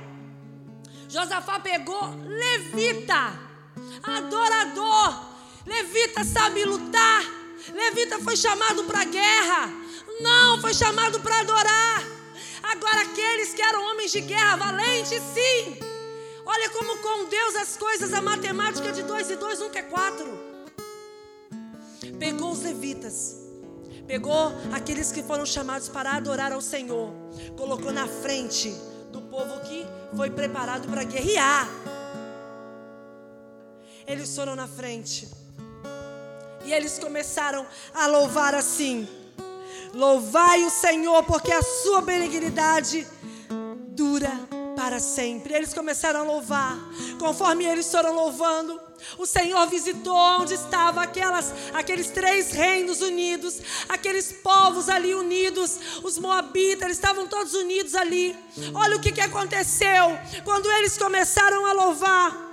[1.09, 3.33] Josafá pegou levita,
[4.03, 5.37] adorador.
[5.65, 7.36] Levita sabe lutar.
[7.73, 9.71] Levita foi chamado para guerra.
[10.21, 12.03] Não, foi chamado para adorar.
[12.63, 15.79] Agora, aqueles que eram homens de guerra, valentes, sim.
[16.45, 20.27] Olha como com Deus as coisas, a matemática de dois e dois nunca é quatro.
[22.19, 23.37] Pegou os levitas,
[24.07, 27.13] pegou aqueles que foram chamados para adorar ao Senhor,
[27.57, 28.71] colocou na frente
[29.11, 29.85] do povo que
[30.17, 31.69] foi preparado para guerrear.
[34.07, 35.29] Eles foram na frente.
[36.67, 39.09] E eles começaram a louvar assim:
[39.95, 43.07] Louvai o Senhor, porque a sua benignidade
[43.91, 44.33] dura
[44.77, 45.55] para sempre.
[45.55, 46.77] Eles começaram a louvar.
[47.19, 48.81] Conforme eles foram louvando,
[49.17, 56.19] o Senhor visitou onde estavam aquelas, aqueles três reinos unidos, aqueles povos ali unidos, os
[56.19, 58.37] moabitas, eles estavam todos unidos ali.
[58.75, 62.46] Olha o que, que aconteceu quando eles começaram a louvar.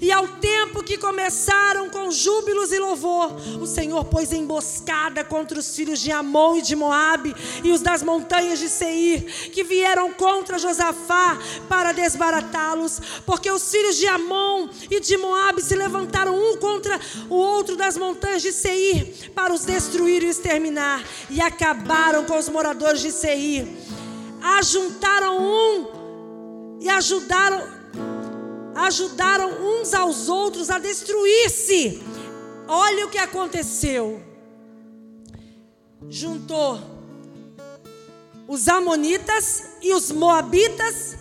[0.00, 5.74] E ao tempo que começaram com júbilos e louvor, o Senhor pôs emboscada contra os
[5.74, 10.58] filhos de Amon e de Moabe e os das montanhas de Seir, que vieram contra
[10.58, 11.38] Josafá
[11.68, 17.36] para desbaratá-los, porque os filhos de Amon e de Moabe se levantaram um contra o
[17.36, 23.00] outro das montanhas de Seir para os destruir e exterminar, e acabaram com os moradores
[23.00, 23.66] de Seir.
[24.42, 27.79] Ajuntaram um e ajudaram
[28.74, 32.02] ajudaram uns aos outros a destruir-se.
[32.66, 34.22] Olha o que aconteceu.
[36.08, 36.80] Juntou
[38.48, 41.16] os Amonitas e os Moabitas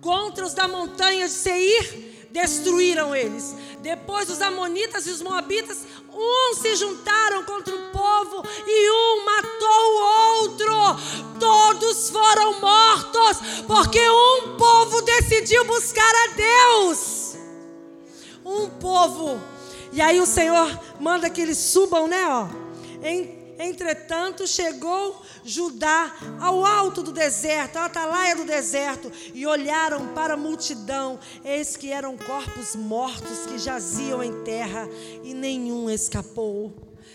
[0.00, 2.03] contra os da montanha de Seir,
[2.34, 3.54] destruíram eles.
[3.78, 9.92] Depois os Amonitas e os Moabitas, uns se juntaram contra o povo e um matou
[9.92, 10.74] o outro.
[11.38, 17.36] Todos foram mortos, porque um povo decidiu buscar a Deus.
[18.44, 19.40] Um povo.
[19.92, 20.68] E aí o Senhor
[20.98, 22.48] manda que eles subam, né, ó,
[23.58, 30.36] Entretanto, chegou Judá ao alto do deserto, à atalaia do deserto, e olharam para a
[30.36, 31.18] multidão.
[31.44, 34.88] Eis que eram corpos mortos que jaziam em terra,
[35.22, 36.72] e nenhum escapou.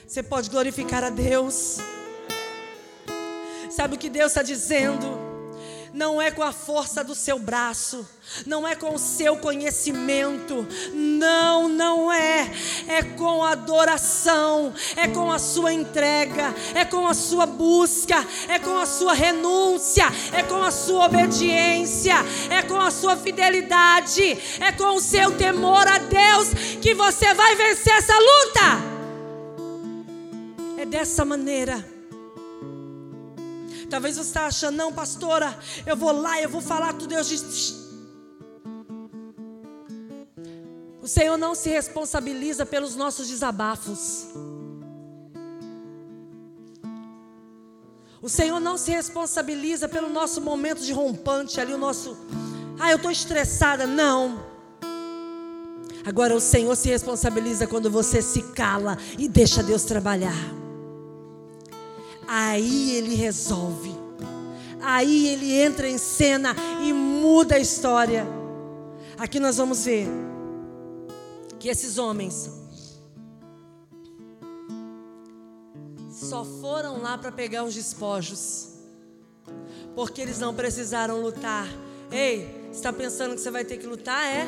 [0.08, 1.78] Você pode glorificar a Deus.
[3.70, 5.29] Sabe o que Deus está dizendo?
[5.94, 8.08] Não é com a força do seu braço,
[8.46, 12.52] não é com o seu conhecimento, não, não é.
[12.88, 18.60] É com a adoração, é com a sua entrega, é com a sua busca, é
[18.60, 22.16] com a sua renúncia, é com a sua obediência,
[22.50, 26.50] é com a sua fidelidade, é com o seu temor a Deus
[26.82, 29.00] que você vai vencer essa luta.
[30.78, 31.99] É dessa maneira.
[33.90, 37.08] Talvez você está achando, não, pastora, eu vou lá, eu vou falar tudo.
[37.08, 37.90] Deus diz.
[41.02, 44.28] O Senhor não se responsabiliza pelos nossos desabafos.
[48.22, 52.16] O Senhor não se responsabiliza pelo nosso momento de rompante ali, o nosso.
[52.80, 53.88] Ah, eu estou estressada.
[53.88, 54.48] Não.
[56.06, 60.69] Agora o Senhor se responsabiliza quando você se cala e deixa Deus trabalhar
[62.30, 63.92] aí ele resolve.
[64.80, 68.26] Aí ele entra em cena e muda a história.
[69.18, 70.08] Aqui nós vamos ver
[71.60, 72.50] que esses homens
[76.10, 78.76] só foram lá para pegar os despojos,
[79.96, 81.68] porque eles não precisaram lutar.
[82.12, 84.24] Ei, está pensando que você vai ter que lutar?
[84.26, 84.48] É?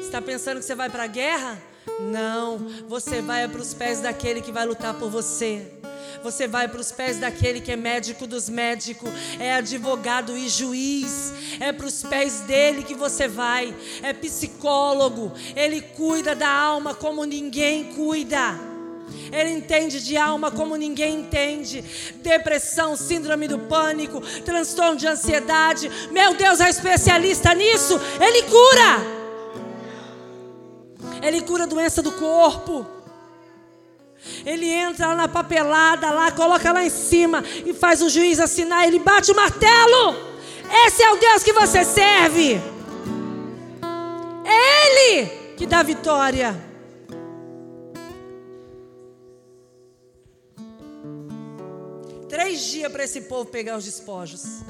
[0.00, 1.60] Está pensando que você vai para a guerra?
[2.00, 2.58] Não,
[2.88, 5.82] você vai para os pés daquele que vai lutar por você.
[6.22, 9.10] Você vai para os pés daquele que é médico dos médicos,
[9.40, 11.32] é advogado e juiz.
[11.58, 13.74] É para os pés dele que você vai.
[14.02, 15.32] É psicólogo.
[15.56, 18.58] Ele cuida da alma como ninguém cuida.
[19.32, 21.82] Ele entende de alma como ninguém entende.
[22.16, 25.90] Depressão, síndrome do pânico, transtorno de ansiedade.
[26.10, 27.98] Meu Deus, é especialista nisso.
[28.20, 29.22] Ele cura.
[31.22, 33.01] Ele cura a doença do corpo.
[34.44, 38.86] Ele entra na papelada, lá, coloca lá em cima e faz o juiz assinar.
[38.86, 40.32] Ele bate o martelo.
[40.86, 42.60] Esse é o Deus que você serve.
[44.44, 46.56] É Ele que dá vitória.
[52.28, 54.62] Três dias para esse povo pegar os despojos.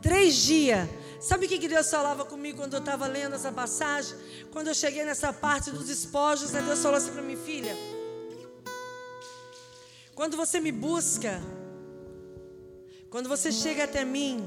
[0.00, 0.88] Três dias.
[1.20, 4.16] Sabe o que Deus falava comigo quando eu estava lendo essa passagem?
[4.52, 7.76] Quando eu cheguei nessa parte dos despojos, né, Deus falou assim para mim, filha.
[10.14, 11.42] Quando você me busca,
[13.10, 14.46] quando você chega até mim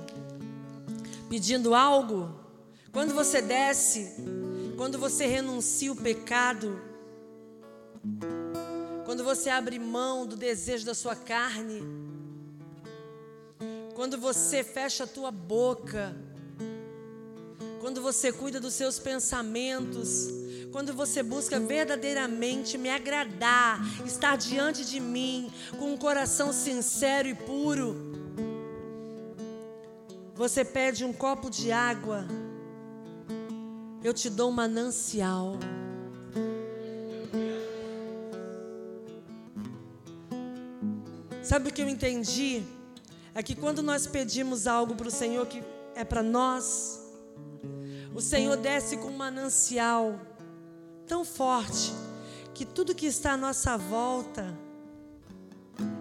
[1.30, 2.40] pedindo algo,
[2.92, 4.16] quando você desce,
[4.78, 6.82] quando você renuncia o pecado,
[9.06, 11.84] quando você abre mão do desejo da sua carne,
[13.96, 16.16] quando você fecha a tua boca,
[17.90, 20.28] quando você cuida dos seus pensamentos,
[20.72, 27.34] quando você busca verdadeiramente me agradar, estar diante de mim com um coração sincero e
[27.34, 27.96] puro,
[30.36, 32.28] você pede um copo de água,
[34.04, 35.58] eu te dou um manancial.
[41.42, 42.62] Sabe o que eu entendi?
[43.34, 45.64] É que quando nós pedimos algo para o Senhor que
[45.96, 46.99] é para nós,
[48.20, 50.20] o Senhor desce com um manancial
[51.08, 51.94] tão forte
[52.54, 54.54] que tudo que está à nossa volta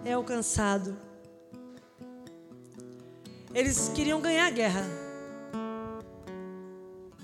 [0.03, 0.97] é alcançado.
[3.55, 4.85] Eles queriam ganhar a guerra.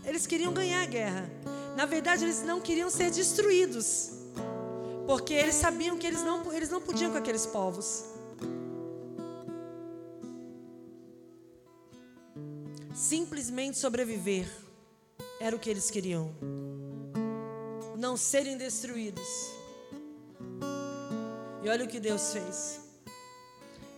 [0.06, 1.30] Eles queriam ganhar a guerra.
[1.76, 4.12] Na verdade, eles não queriam ser destruídos.
[5.06, 8.06] Porque eles sabiam que eles não, eles não podiam com aqueles povos.
[12.93, 14.64] Simplesmente sobreviver
[15.40, 16.34] era o que eles queriam.
[17.98, 19.28] Não serem destruídos.
[21.64, 22.82] E olha o que Deus fez.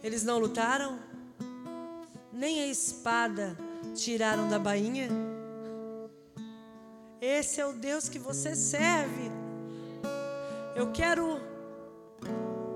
[0.03, 0.99] Eles não lutaram,
[2.31, 3.57] nem a espada
[3.95, 5.09] tiraram da bainha.
[7.19, 9.31] Esse é o Deus que você serve.
[10.75, 11.41] Eu quero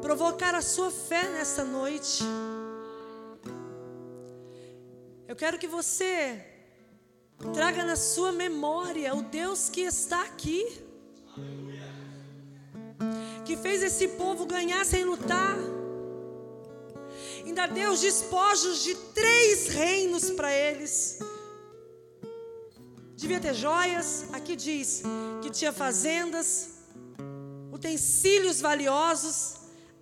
[0.02, 2.24] provocar a sua fé nessa noite.
[5.28, 6.51] Eu quero que você
[7.54, 10.82] Traga na sua memória o Deus que está aqui.
[13.46, 15.58] Que fez esse povo ganhar sem lutar.
[17.44, 21.20] Ainda deu os despojos de três reinos para eles.
[23.16, 25.04] Devia ter joias, aqui diz
[25.42, 26.70] que tinha fazendas,
[27.72, 29.56] utensílios valiosos,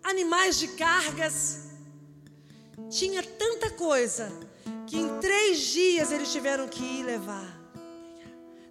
[0.03, 1.69] animais de cargas.
[2.89, 4.48] Tinha tanta coisa
[4.87, 7.59] que em três dias eles tiveram que ir levar.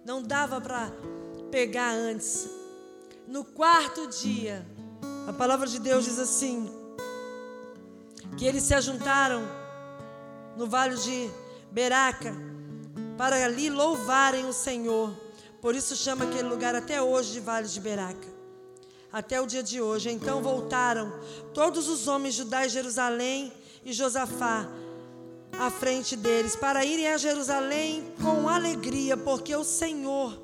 [0.05, 0.91] Não dava para
[1.51, 2.49] pegar antes.
[3.27, 4.65] No quarto dia,
[5.27, 6.69] a palavra de Deus diz assim:
[8.37, 9.41] que eles se ajuntaram
[10.55, 11.29] no vale de
[11.71, 12.33] Beraca
[13.17, 15.13] para ali louvarem o Senhor.
[15.61, 18.27] Por isso chama aquele lugar até hoje de Vale de Beraca.
[19.11, 20.09] Até o dia de hoje.
[20.09, 21.11] Então voltaram
[21.53, 23.51] todos os homens de Judá e Jerusalém
[23.83, 24.69] e Josafá
[25.57, 30.41] à frente deles para irem a Jerusalém com alegria, porque o Senhor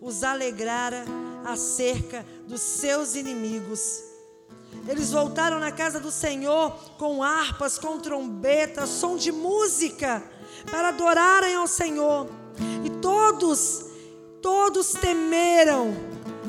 [0.00, 1.04] os alegrara
[1.44, 4.02] acerca dos seus inimigos.
[4.88, 10.22] Eles voltaram na casa do Senhor com harpas, com trombetas, som de música,
[10.70, 12.28] para adorarem ao Senhor.
[12.84, 13.84] E todos,
[14.40, 15.94] todos temeram.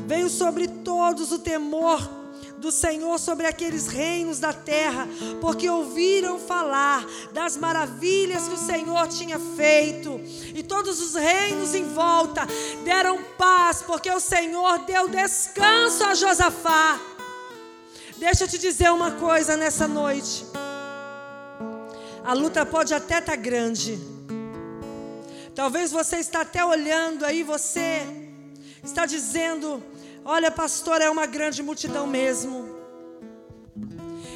[0.07, 2.20] Veio sobre todos o temor
[2.61, 5.07] do Senhor sobre aqueles reinos da terra,
[5.41, 7.03] porque ouviram falar
[7.33, 10.21] das maravilhas que o Senhor tinha feito,
[10.55, 12.47] e todos os reinos em volta
[12.85, 16.99] deram paz, porque o Senhor deu descanso a Josafá.
[18.17, 20.45] Deixa eu te dizer uma coisa nessa noite.
[22.23, 23.99] A luta pode até estar tá grande.
[25.55, 28.05] Talvez você está até olhando aí, você
[28.83, 29.83] está dizendo:
[30.23, 32.69] Olha, pastor, é uma grande multidão mesmo.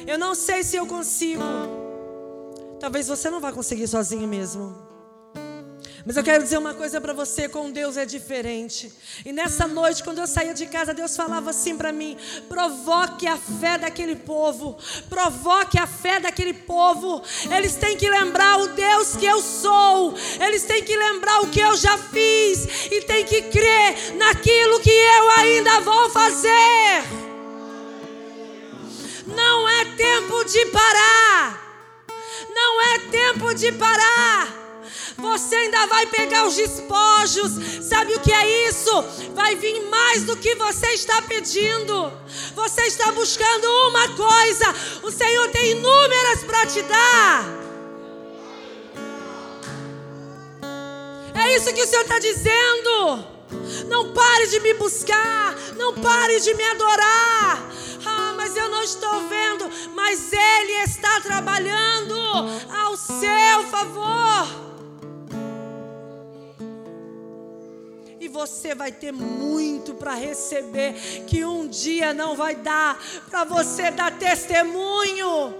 [0.06, 1.42] Eu não sei se eu consigo.
[2.78, 4.85] Talvez você não vá conseguir sozinho mesmo.
[6.06, 8.92] Mas eu quero dizer uma coisa para você: com Deus é diferente.
[9.24, 12.16] E nessa noite, quando eu saía de casa, Deus falava assim para mim:
[12.48, 14.78] provoque a fé daquele povo,
[15.10, 17.20] provoque a fé daquele povo.
[17.50, 21.58] Eles têm que lembrar o Deus que eu sou, eles têm que lembrar o que
[21.58, 27.02] eu já fiz, e têm que crer naquilo que eu ainda vou fazer.
[29.26, 31.66] Não é tempo de parar.
[32.54, 34.65] Não é tempo de parar.
[35.18, 37.52] Você ainda vai pegar os despojos.
[37.88, 38.90] Sabe o que é isso?
[39.34, 42.12] Vai vir mais do que você está pedindo.
[42.54, 44.74] Você está buscando uma coisa.
[45.02, 47.44] O Senhor tem inúmeras para te dar.
[51.34, 53.36] É isso que o Senhor está dizendo.
[53.88, 57.70] Não pare de me buscar, não pare de me adorar.
[58.04, 62.16] Ah, mas eu não estou vendo, mas Ele está trabalhando
[62.70, 64.65] ao seu favor.
[68.26, 70.94] E você vai ter muito para receber
[71.28, 73.00] que um dia não vai dar
[73.30, 75.54] para você dar testemunho.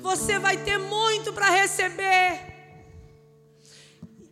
[0.00, 2.40] Você vai ter muito para receber.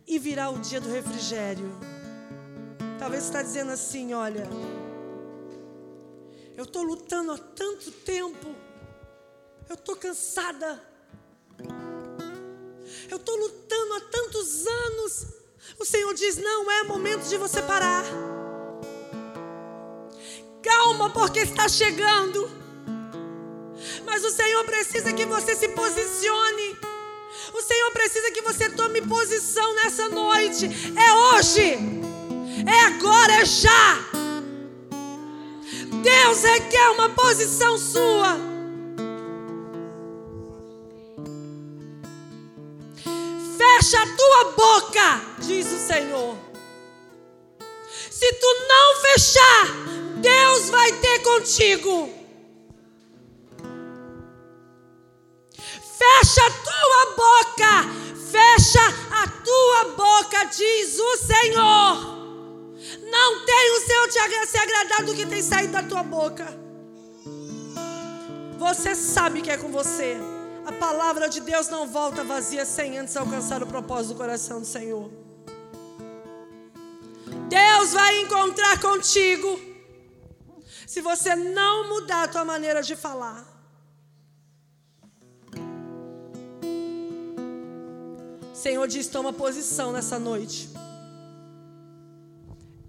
[0.05, 1.71] E virá o dia do refrigério.
[2.99, 4.45] Talvez você está dizendo assim: olha,
[6.57, 8.53] eu estou lutando há tanto tempo,
[9.69, 10.83] eu estou cansada,
[13.09, 15.36] eu estou lutando há tantos anos,
[15.79, 18.03] o Senhor diz: não é momento de você parar.
[20.61, 22.49] Calma, porque está chegando.
[24.05, 26.77] Mas o Senhor precisa que você se posicione.
[27.53, 30.69] O Senhor precisa que você tome posição nessa noite.
[30.95, 31.77] É hoje.
[32.65, 33.97] É agora, é já.
[36.01, 38.56] Deus requer uma posição sua.
[43.87, 46.37] Fecha a tua boca, diz o Senhor.
[48.11, 49.65] Se tu não fechar,
[50.17, 52.09] Deus vai ter contigo.
[55.97, 57.85] Fecha a tua boca,
[58.29, 62.17] fecha a tua boca, diz o Senhor.
[63.09, 64.11] Não tem o Senhor
[64.47, 66.45] se agradar do que tem saído da tua boca.
[68.57, 70.17] Você sabe que é com você.
[70.67, 74.67] A palavra de Deus não volta vazia sem antes alcançar o propósito do coração do
[74.67, 75.09] Senhor.
[77.47, 79.47] Deus vai encontrar contigo
[80.85, 83.47] se você não mudar a tua maneira de falar.
[88.53, 90.69] Senhor diz: toma posição nessa noite.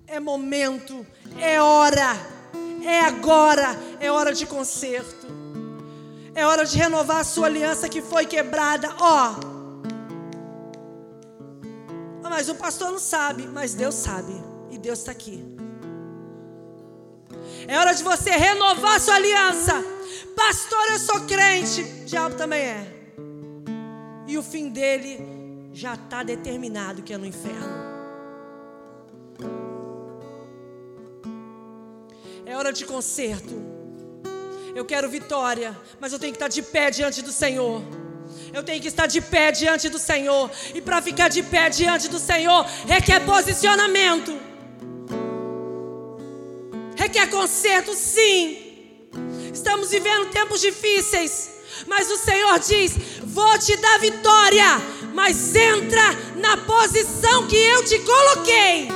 [0.04, 1.06] É momento,
[1.38, 2.10] é hora,
[2.84, 5.37] é agora, é hora de conserto.
[6.38, 8.94] É hora de renovar a sua aliança que foi quebrada.
[9.00, 9.32] Ó.
[9.32, 9.58] Oh.
[12.22, 14.32] Mas o pastor não sabe, mas Deus sabe.
[14.70, 15.44] E Deus está aqui.
[17.66, 19.84] É hora de você renovar a sua aliança.
[20.36, 21.82] Pastor, eu sou crente.
[21.82, 22.86] O diabo também é.
[24.28, 25.18] E o fim dele
[25.72, 27.78] já está determinado que é no inferno.
[32.46, 33.77] É hora de conserto.
[34.78, 37.82] Eu quero vitória, mas eu tenho que estar de pé diante do Senhor.
[38.54, 40.48] Eu tenho que estar de pé diante do Senhor.
[40.72, 44.38] E para ficar de pé diante do Senhor, requer posicionamento.
[46.94, 49.08] Requer conserto, sim.
[49.52, 51.50] Estamos vivendo tempos difíceis.
[51.88, 54.80] Mas o Senhor diz: Vou te dar vitória.
[55.12, 56.04] Mas entra
[56.36, 58.88] na posição que eu te coloquei.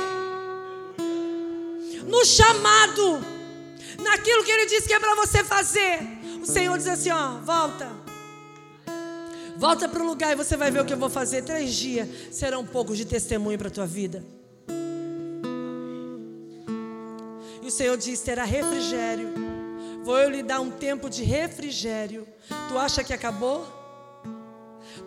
[2.07, 3.32] No chamado.
[4.03, 5.99] Naquilo que Ele disse que é para você fazer.
[6.41, 7.89] O Senhor diz assim: Ó, volta.
[9.55, 11.43] Volta para o lugar e você vai ver o que eu vou fazer.
[11.43, 14.23] Três dias serão um pouco de testemunho para a tua vida.
[17.61, 19.29] E o Senhor diz: terá refrigério.
[20.03, 22.27] Vou eu lhe dar um tempo de refrigério.
[22.67, 23.65] Tu acha que acabou?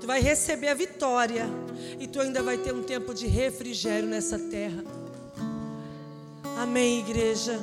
[0.01, 1.45] Tu vai receber a vitória.
[2.01, 4.83] E tu ainda vai ter um tempo de refrigério nessa terra.
[6.57, 7.61] Amém, igreja.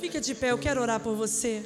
[0.00, 1.64] Fica de pé, eu quero orar por você.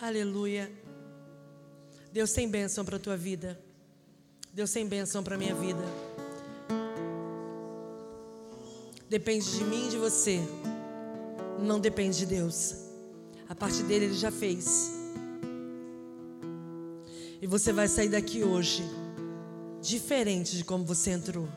[0.00, 0.72] Aleluia.
[2.12, 3.60] Deus tem bênção para a tua vida.
[4.52, 5.82] Deus tem bênção para a minha vida.
[9.08, 10.40] Depende de mim e de você.
[11.60, 12.74] Não depende de Deus.
[13.48, 14.99] A parte dele ele já fez.
[17.42, 18.82] E você vai sair daqui hoje
[19.80, 21.48] diferente de como você entrou.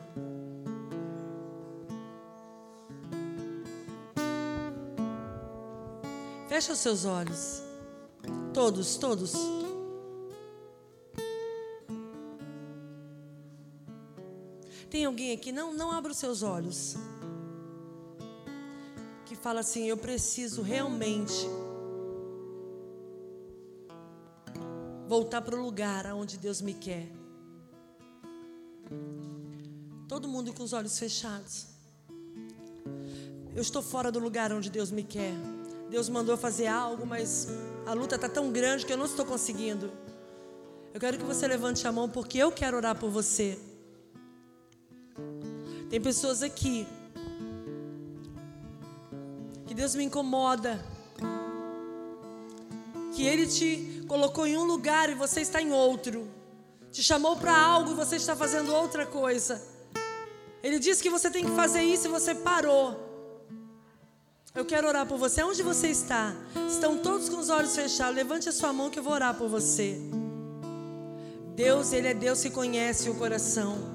[6.48, 7.62] Fecha os seus olhos.
[8.54, 9.34] Todos, todos.
[14.88, 15.52] Tem alguém aqui?
[15.52, 16.96] Não, não abra os seus olhos.
[19.26, 21.46] Que fala assim: Eu preciso realmente
[25.14, 27.06] voltar para o lugar aonde Deus me quer.
[30.08, 31.68] Todo mundo com os olhos fechados.
[33.54, 35.32] Eu estou fora do lugar onde Deus me quer.
[35.88, 37.46] Deus mandou fazer algo, mas
[37.86, 39.92] a luta está tão grande que eu não estou conseguindo.
[40.92, 43.56] Eu quero que você levante a mão porque eu quero orar por você.
[45.90, 46.88] Tem pessoas aqui
[49.64, 50.84] que Deus me incomoda.
[53.14, 56.28] Que Ele te colocou em um lugar e você está em outro.
[56.90, 59.62] Te chamou para algo e você está fazendo outra coisa.
[60.62, 63.00] Ele disse que você tem que fazer isso e você parou.
[64.54, 65.42] Eu quero orar por você.
[65.42, 66.34] Onde você está?
[66.68, 68.14] Estão todos com os olhos fechados.
[68.14, 70.00] Levante a sua mão que eu vou orar por você.
[71.54, 73.94] Deus, Ele é Deus que conhece o coração.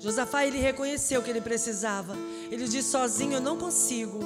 [0.00, 2.14] Josafá, ele reconheceu que ele precisava.
[2.50, 4.20] Ele disse: sozinho eu não consigo.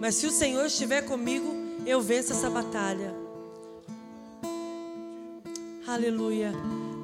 [0.00, 1.54] Mas se o Senhor estiver comigo,
[1.86, 3.14] eu venço essa batalha.
[5.86, 6.52] Aleluia.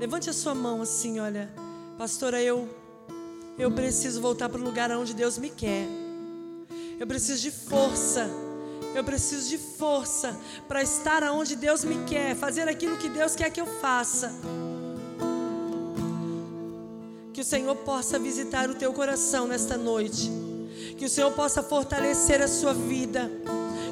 [0.00, 1.48] Levante a sua mão assim, olha.
[1.96, 2.68] Pastora, eu
[3.56, 5.86] eu preciso voltar para o lugar onde Deus me quer.
[6.98, 8.28] Eu preciso de força.
[8.92, 13.50] Eu preciso de força para estar aonde Deus me quer, fazer aquilo que Deus quer
[13.50, 14.32] que eu faça.
[17.32, 20.28] Que o Senhor possa visitar o teu coração nesta noite.
[20.98, 23.30] Que o Senhor possa fortalecer a sua vida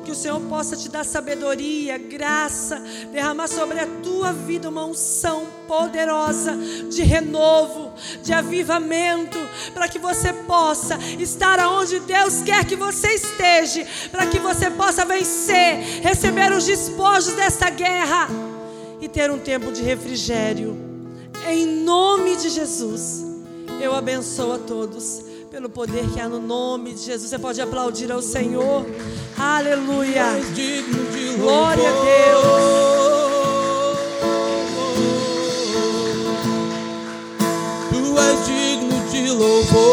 [0.01, 2.83] que o Senhor possa te dar sabedoria, graça,
[3.13, 6.57] derramar sobre a tua vida uma unção poderosa
[6.91, 7.93] de renovo,
[8.23, 9.39] de avivamento,
[9.73, 15.05] para que você possa estar aonde Deus quer que você esteja, para que você possa
[15.05, 18.29] vencer, receber os despojos dessa guerra
[19.01, 20.77] e ter um tempo de refrigério.
[21.49, 23.25] Em nome de Jesus,
[23.81, 27.29] eu abençoo a todos pelo poder que há no nome de Jesus.
[27.29, 28.87] Você pode aplaudir ao Senhor.
[29.37, 30.27] Aleluia.
[31.39, 32.81] Glória a Deus.
[37.91, 39.90] Tu és digno de louvor.